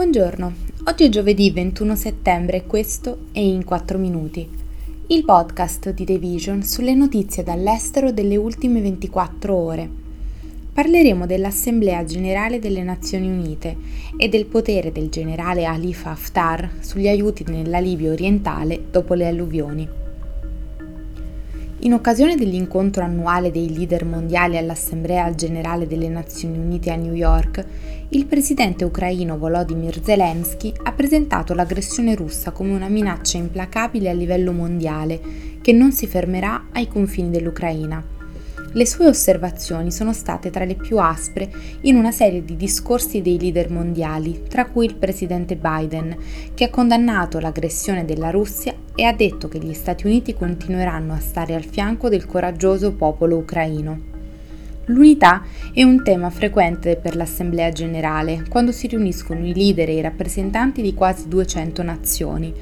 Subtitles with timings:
[0.00, 0.54] Buongiorno,
[0.84, 4.48] oggi è giovedì 21 settembre e questo è In 4 Minuti,
[5.08, 9.90] il podcast di The Vision sulle notizie dall'estero delle ultime 24 ore.
[10.72, 13.76] Parleremo dell'Assemblea Generale delle Nazioni Unite
[14.16, 19.86] e del potere del generale Khalifa Haftar sugli aiuti nella Libia orientale dopo le alluvioni.
[21.82, 27.64] In occasione dell'incontro annuale dei leader mondiali all'Assemblea generale delle Nazioni Unite a New York,
[28.10, 34.52] il presidente ucraino Volodymyr Zelensky ha presentato l'aggressione russa come una minaccia implacabile a livello
[34.52, 35.20] mondiale
[35.62, 38.19] che non si fermerà ai confini dell'Ucraina.
[38.72, 41.50] Le sue osservazioni sono state tra le più aspre
[41.82, 46.16] in una serie di discorsi dei leader mondiali, tra cui il presidente Biden,
[46.54, 51.18] che ha condannato l'aggressione della Russia e ha detto che gli Stati Uniti continueranno a
[51.18, 54.08] stare al fianco del coraggioso popolo ucraino.
[54.84, 55.42] L'unità
[55.72, 60.80] è un tema frequente per l'Assemblea generale, quando si riuniscono i leader e i rappresentanti
[60.80, 62.54] di quasi 200 nazioni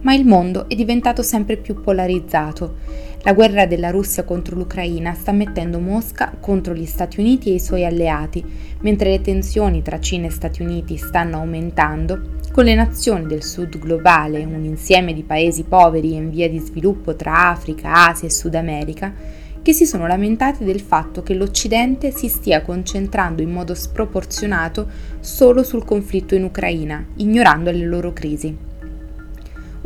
[0.00, 2.76] ma il mondo è diventato sempre più polarizzato.
[3.22, 7.60] La guerra della Russia contro l'Ucraina sta mettendo Mosca contro gli Stati Uniti e i
[7.60, 8.44] suoi alleati,
[8.80, 13.78] mentre le tensioni tra Cina e Stati Uniti stanno aumentando, con le nazioni del sud
[13.78, 18.54] globale, un insieme di paesi poveri in via di sviluppo tra Africa, Asia e Sud
[18.54, 19.12] America,
[19.60, 24.88] che si sono lamentati del fatto che l'Occidente si stia concentrando in modo sproporzionato
[25.20, 28.56] solo sul conflitto in Ucraina, ignorando le loro crisi.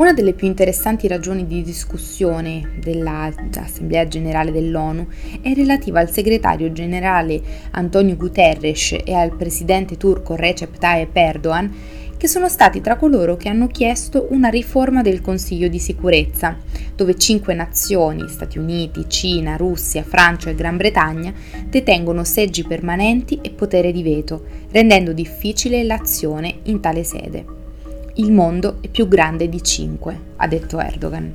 [0.00, 5.06] Una delle più interessanti ragioni di discussione dell'Assemblea generale dell'ONU
[5.42, 7.38] è relativa al segretario generale
[7.72, 11.74] Antonio Guterres e al presidente turco Recep Tayyip Erdogan,
[12.16, 16.56] che sono stati tra coloro che hanno chiesto una riforma del Consiglio di sicurezza,
[16.96, 21.30] dove cinque nazioni, Stati Uniti, Cina, Russia, Francia e Gran Bretagna,
[21.66, 27.59] detengono seggi permanenti e potere di veto, rendendo difficile l'azione in tale sede.
[28.14, 31.32] Il mondo è più grande di cinque, ha detto Erdogan.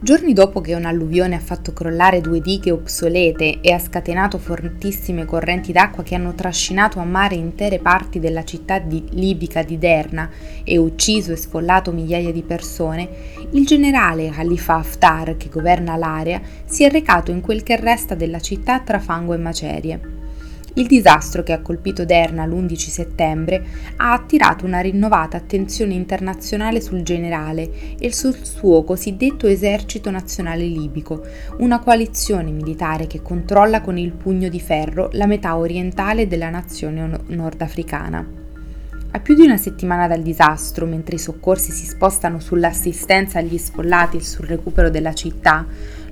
[0.00, 5.72] Giorni dopo che un'alluvione ha fatto crollare due dighe obsolete e ha scatenato fortissime correnti
[5.72, 10.28] d'acqua che hanno trascinato a mare intere parti della città di libica di Derna
[10.62, 13.08] e ucciso e sfollato migliaia di persone,
[13.52, 18.40] il generale Khalifa Haftar, che governa l'area, si è recato in quel che resta della
[18.40, 20.13] città tra fango e macerie.
[20.76, 23.64] Il disastro che ha colpito Derna l'11 settembre
[23.96, 31.24] ha attirato una rinnovata attenzione internazionale sul generale e sul suo cosiddetto esercito nazionale libico,
[31.58, 37.20] una coalizione militare che controlla con il pugno di ferro la metà orientale della nazione
[37.24, 38.42] nordafricana.
[39.12, 44.16] A più di una settimana dal disastro, mentre i soccorsi si spostano sull'assistenza agli sfollati
[44.16, 45.64] e sul recupero della città,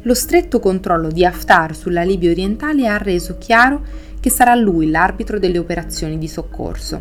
[0.02, 3.84] lo stretto controllo di Haftar sulla Libia orientale ha reso chiaro
[4.18, 7.00] che sarà lui l'arbitro delle operazioni di soccorso.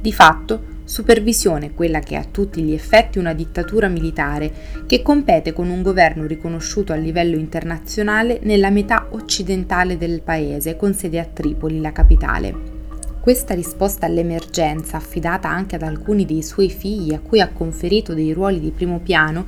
[0.00, 4.52] Di fatto, supervisione quella che è a tutti gli effetti una dittatura militare
[4.86, 10.94] che compete con un governo riconosciuto a livello internazionale nella metà occidentale del paese, con
[10.94, 12.80] sede a Tripoli, la capitale.
[13.22, 18.32] Questa risposta all'emergenza, affidata anche ad alcuni dei suoi figli a cui ha conferito dei
[18.32, 19.44] ruoli di primo piano,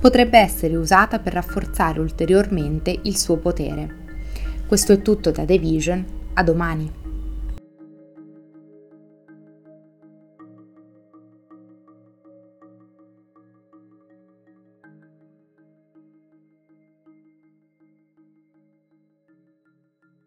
[0.00, 4.06] potrebbe essere usata per rafforzare ulteriormente il suo potere.
[4.66, 6.04] Questo è tutto da The Vision
[6.34, 7.07] a domani.